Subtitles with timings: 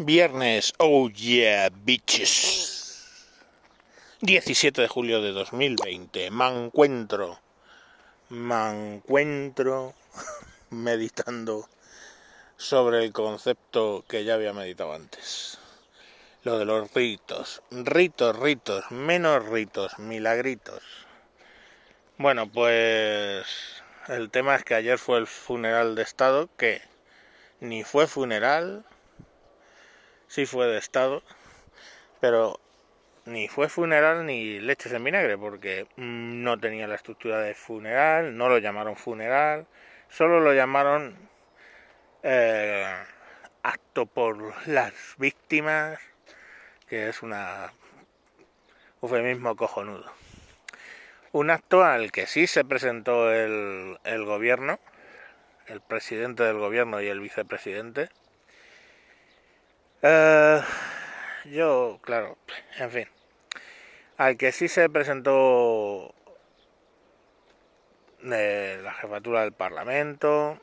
[0.00, 3.34] Viernes, oh yeah, bitches.
[4.20, 6.30] 17 de julio de 2020.
[6.30, 7.40] Me encuentro,
[8.28, 9.94] me encuentro
[10.70, 11.68] meditando
[12.56, 15.58] sobre el concepto que ya había meditado antes.
[16.44, 17.62] Lo de los ritos.
[17.72, 20.80] Ritos, ritos, menos ritos, milagritos.
[22.18, 23.48] Bueno, pues
[24.06, 26.82] el tema es que ayer fue el funeral de Estado, que
[27.58, 28.84] ni fue funeral,
[30.28, 31.22] sí fue de Estado,
[32.20, 32.60] pero
[33.24, 38.48] ni fue funeral ni leches en vinagre, porque no tenía la estructura de funeral, no
[38.48, 39.66] lo llamaron funeral,
[40.08, 41.16] solo lo llamaron
[42.22, 42.86] eh,
[43.62, 45.98] acto por las víctimas,
[46.88, 47.72] que es una
[49.02, 50.10] eufemismo cojonudo.
[51.32, 54.80] Un acto al que sí se presentó el, el gobierno,
[55.66, 58.08] el presidente del gobierno y el vicepresidente,
[60.00, 60.62] Uh,
[61.50, 62.38] yo, claro,
[62.78, 63.08] en fin.
[64.16, 66.14] Al que sí se presentó
[68.22, 70.58] de la jefatura del Parlamento,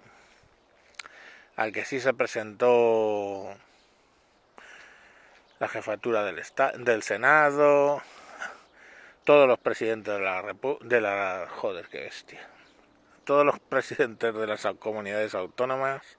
[1.58, 3.54] al que sí se presentó
[5.60, 6.42] la jefatura del,
[6.80, 8.02] del Senado,
[9.26, 12.48] todos los presidentes de la de la joder, qué bestia.
[13.26, 16.18] Todos los presidentes de las comunidades autónomas.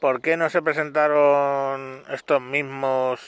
[0.00, 3.18] ¿Por qué no se presentaron estos mismos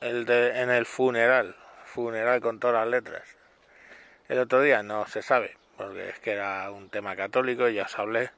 [0.00, 1.54] el de, en el funeral?
[1.84, 3.22] Funeral con todas las letras.
[4.30, 7.98] El otro día no se sabe, porque es que era un tema católico, ya os
[7.98, 8.30] hablé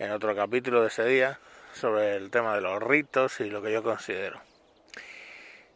[0.00, 1.38] en otro capítulo de ese día
[1.72, 4.40] sobre el tema de los ritos y lo que yo considero.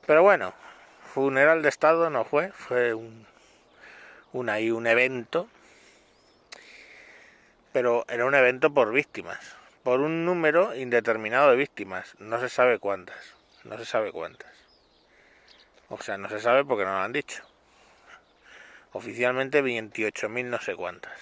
[0.08, 0.54] Pero bueno,
[1.14, 3.28] funeral de Estado no fue, fue un,
[4.32, 5.46] un, ahí un evento,
[7.72, 9.54] pero era un evento por víctimas
[9.84, 12.16] por un número indeterminado de víctimas.
[12.18, 13.34] No se sabe cuántas.
[13.64, 14.50] No se sabe cuántas.
[15.90, 17.44] O sea, no se sabe porque no lo han dicho.
[18.92, 21.12] Oficialmente 28.000 no sé cuántas.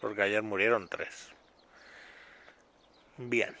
[0.00, 1.28] Porque ayer murieron tres.
[3.18, 3.56] Bien.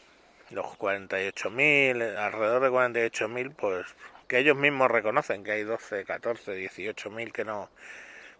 [0.50, 3.86] Los 48.000, alrededor de 48.000, pues
[4.26, 7.70] que ellos mismos reconocen que hay 12, 14, 18.000 que no,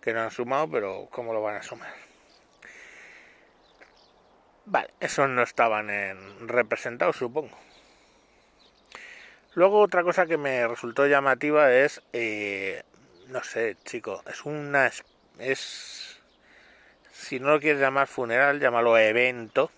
[0.01, 2.12] que no han sumado, pero ¿cómo lo van a sumar?
[4.65, 7.59] Vale, esos no estaban en representados, supongo.
[9.55, 12.83] Luego otra cosa que me resultó llamativa es, eh,
[13.28, 14.91] no sé, chico, es una,
[15.39, 16.21] es,
[17.12, 19.71] si no lo quieres llamar funeral, llámalo evento,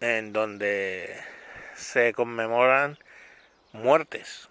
[0.00, 1.14] en donde
[1.74, 2.98] se conmemoran
[3.72, 4.48] muertes.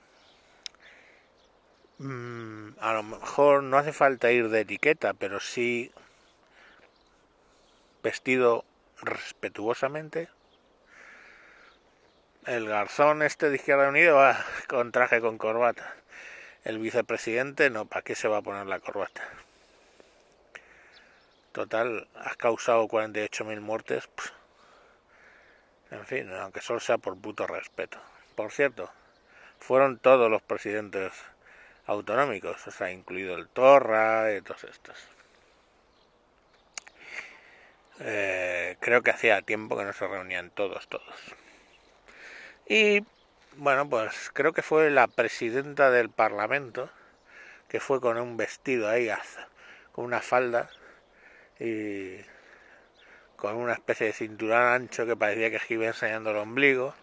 [2.00, 5.92] Mm, a lo mejor no hace falta ir de etiqueta, pero sí
[8.07, 8.63] vestido
[9.01, 10.29] respetuosamente.
[12.45, 15.94] El garzón este de Izquierda Unida va con traje con corbata.
[16.63, 19.28] El vicepresidente no, ¿para qué se va a poner la corbata?
[21.51, 24.07] Total, has causado 48.000 muertes.
[25.91, 27.97] En fin, aunque solo sea por puto respeto.
[28.35, 28.89] Por cierto,
[29.59, 31.12] fueron todos los presidentes
[31.85, 34.95] autonómicos, o sea, incluido el Torra y todos estos.
[38.00, 41.35] Eh, creo que hacía tiempo que no se reunían todos, todos.
[42.68, 43.03] Y
[43.56, 46.91] bueno, pues creo que fue la presidenta del Parlamento,
[47.69, 49.09] que fue con un vestido ahí,
[49.91, 50.69] con una falda
[51.59, 52.18] y
[53.36, 56.94] con una especie de cinturón ancho que parecía que iba enseñando el ombligo.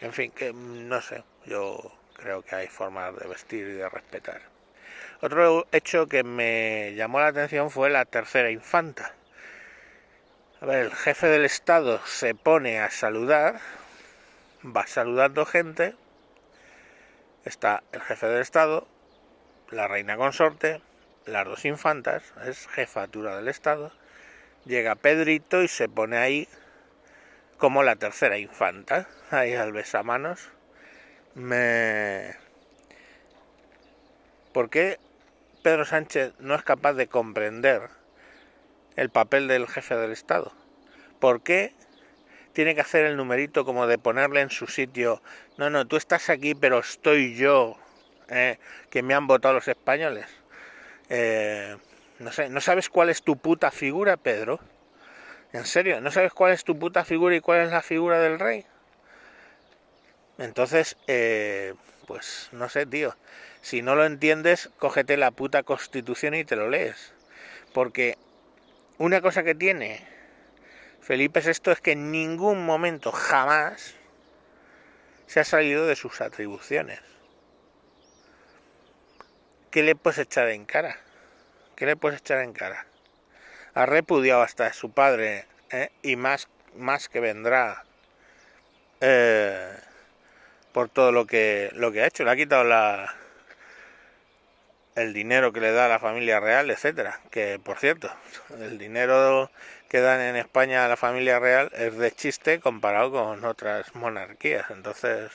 [0.00, 1.78] En fin, que no sé, yo
[2.14, 4.42] creo que hay formas de vestir y de respetar.
[5.20, 9.14] Otro hecho que me llamó la atención fue la tercera infanta
[10.62, 13.58] a ver, el jefe del Estado se pone a saludar,
[14.64, 15.96] va saludando gente,
[17.44, 18.86] está el jefe del Estado,
[19.72, 20.80] la reina consorte,
[21.26, 23.90] las dos infantas, es jefatura del Estado,
[24.64, 26.48] llega Pedrito y se pone ahí
[27.58, 30.48] como la tercera infanta, ahí al besamanos.
[31.34, 32.36] Me...
[34.52, 35.00] ¿Por qué
[35.64, 37.90] Pedro Sánchez no es capaz de comprender
[38.96, 40.52] el papel del jefe del Estado.
[41.20, 41.74] ¿Por qué
[42.52, 45.22] tiene que hacer el numerito como de ponerle en su sitio?
[45.56, 47.76] No, no, tú estás aquí, pero estoy yo,
[48.28, 48.58] eh,
[48.90, 50.26] que me han votado los españoles.
[51.08, 51.76] Eh,
[52.18, 54.60] no sé, ¿no sabes cuál es tu puta figura, Pedro?
[55.52, 56.00] ¿En serio?
[56.00, 58.64] ¿No sabes cuál es tu puta figura y cuál es la figura del rey?
[60.38, 61.74] Entonces, eh,
[62.06, 63.14] pues no sé, tío.
[63.60, 67.12] Si no lo entiendes, cógete la puta constitución y te lo lees.
[67.72, 68.16] Porque
[68.98, 70.06] una cosa que tiene
[71.00, 73.94] Felipe VI es que en ningún momento jamás
[75.26, 77.00] se ha salido de sus atribuciones.
[79.72, 80.98] ¿Qué le puedes echar en cara?
[81.74, 82.86] ¿Qué le puedes echar en cara?
[83.74, 85.90] Ha repudiado hasta a su padre ¿eh?
[86.02, 87.84] y más, más que vendrá
[89.00, 89.74] eh,
[90.72, 92.24] por todo lo que, lo que ha hecho.
[92.24, 93.12] Le ha quitado la,
[94.94, 97.20] el dinero que le da a la familia real, etcétera.
[97.30, 98.10] Que por cierto,
[98.60, 99.50] el dinero
[99.88, 104.70] que dan en España a la familia real es de chiste comparado con otras monarquías.
[104.70, 105.30] Entonces,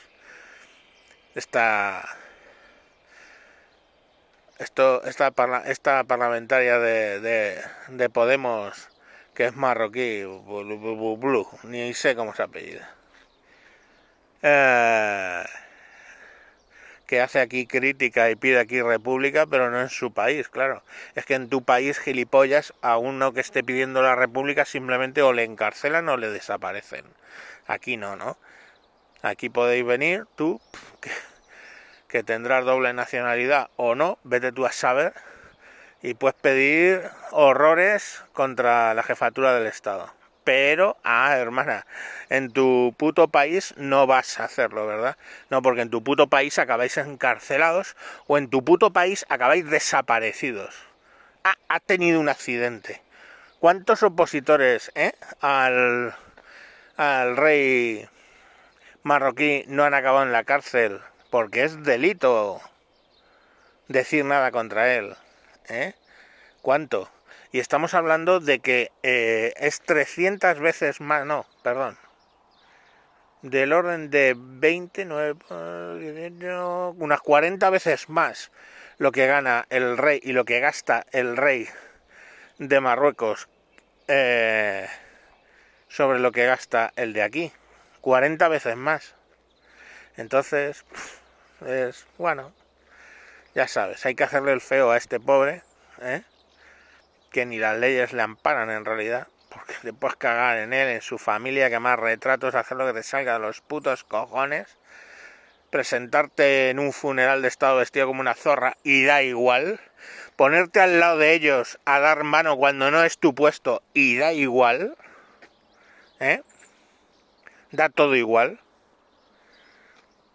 [1.36, 2.07] esta
[4.59, 5.33] esto esta
[5.68, 8.89] esta parlamentaria de, de, de Podemos
[9.36, 10.24] que es marroquí,
[11.63, 12.89] ni sé cómo se apellida.
[14.42, 15.44] Eh,
[17.07, 20.83] que hace aquí crítica y pide aquí república, pero no en su país, claro.
[21.15, 25.31] Es que en tu país, gilipollas, a uno que esté pidiendo la república simplemente o
[25.31, 27.06] le encarcelan o le desaparecen.
[27.65, 28.38] Aquí no, ¿no?
[29.21, 30.62] Aquí podéis venir, tú,
[31.01, 31.09] que,
[32.09, 35.13] que tendrás doble nacionalidad o no, vete tú a saber,
[36.04, 40.16] y puedes pedir horrores contra la jefatura del Estado
[40.47, 41.85] pero, ah, hermana,
[42.29, 45.17] en tu puto país no vas a hacerlo, ¿verdad?
[45.49, 47.97] No, porque en tu puto país acabáis encarcelados
[48.27, 50.73] o en tu puto país acabáis desaparecidos.
[51.44, 53.01] Ah, ha tenido un accidente.
[53.59, 55.11] ¿Cuántos opositores eh,
[55.41, 56.15] al,
[56.95, 58.07] al rey
[59.03, 61.01] marroquí no han acabado en la cárcel?
[61.29, 62.61] Porque es delito
[63.89, 65.13] decir nada contra él.
[65.67, 65.94] ¿Eh?
[66.61, 67.09] ¿Cuánto?
[67.57, 71.98] Y estamos hablando de que eh, es 300 veces más, no, perdón,
[73.42, 75.39] del orden de 29,
[76.98, 78.51] unas 40 veces más
[79.00, 81.68] lo que gana el rey y lo que gasta el rey
[82.59, 83.50] de Marruecos
[84.07, 84.88] eh,
[85.88, 87.51] sobre lo que gasta el de aquí.
[88.01, 89.15] 40 veces más.
[90.15, 90.86] Entonces,
[91.65, 92.54] es bueno,
[93.56, 95.63] ya sabes, hay que hacerle el feo a este pobre,
[96.04, 96.21] ¿eh?
[97.31, 101.01] Que ni las leyes le amparan en realidad, porque te puedes cagar en él, en
[101.01, 104.77] su familia, que más retratos, hacer lo que te salga de los putos cojones,
[105.69, 109.79] presentarte en un funeral de estado vestido como una zorra y da igual,
[110.35, 114.33] ponerte al lado de ellos a dar mano cuando no es tu puesto y da
[114.33, 114.95] igual,
[116.19, 116.41] ¿eh?
[117.71, 118.62] Da todo igual.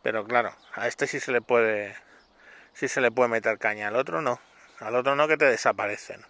[0.03, 1.95] Pero claro, a este sí se le puede
[2.75, 4.41] sí se le puede meter caña, al otro no.
[4.81, 6.25] Al otro no que te desaparecen.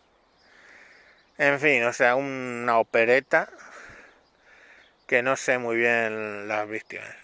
[1.43, 3.51] En fin, o sea, una opereta
[5.09, 7.17] que no sé muy bien las víctimas.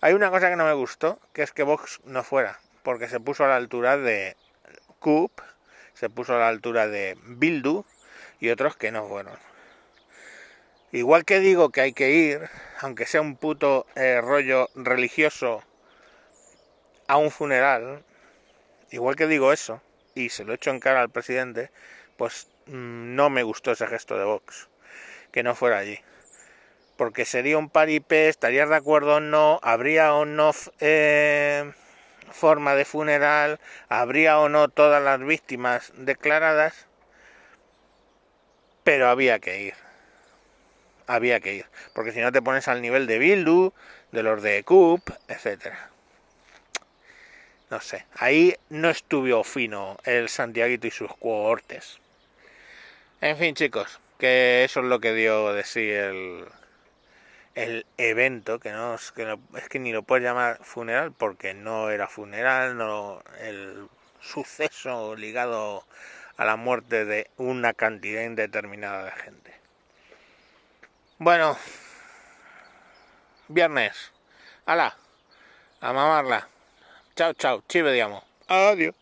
[0.00, 3.18] Hay una cosa que no me gustó, que es que Vox no fuera, porque se
[3.18, 4.36] puso a la altura de
[5.00, 5.32] Coop,
[5.92, 7.84] se puso a la altura de Bildu
[8.38, 9.36] y otros que no fueron.
[10.92, 12.48] Igual que digo que hay que ir,
[12.80, 15.64] aunque sea un puto eh, rollo religioso,
[17.08, 18.04] a un funeral,
[18.92, 19.82] igual que digo eso,
[20.14, 21.72] y se lo echo en cara al presidente,
[22.16, 24.68] pues no me gustó ese gesto de Vox,
[25.30, 25.98] que no fuera allí.
[26.96, 31.72] Porque sería un paripé, estarías de acuerdo o no, habría o no eh,
[32.30, 36.86] forma de funeral, habría o no todas las víctimas declaradas,
[38.84, 39.74] pero había que ir.
[41.06, 43.72] Había que ir, porque si no te pones al nivel de Bildu,
[44.12, 45.90] de los de Coop, etcétera.
[47.70, 52.01] No sé, ahí no estuvo fino el Santiaguito y sus cohortes.
[53.22, 56.44] En fin, chicos, que eso es lo que dio de sí el,
[57.54, 61.90] el evento, que no, es que es que ni lo puedes llamar funeral porque no
[61.90, 63.86] era funeral, no el
[64.20, 65.84] suceso ligado
[66.36, 69.54] a la muerte de una cantidad indeterminada de gente.
[71.18, 71.56] Bueno,
[73.46, 74.10] viernes,
[74.66, 74.96] ala,
[75.80, 76.48] a mamarla.
[77.14, 78.24] Chao, chao, chive, digamos.
[78.48, 78.96] Adiós.